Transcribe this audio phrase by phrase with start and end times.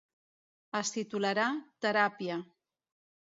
[0.79, 1.45] Es titularà
[1.87, 2.39] "Teràpia".